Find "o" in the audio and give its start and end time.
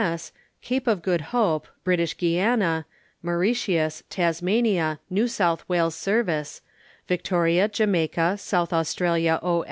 9.43-9.59